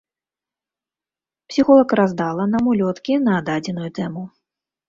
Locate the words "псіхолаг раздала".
1.51-2.43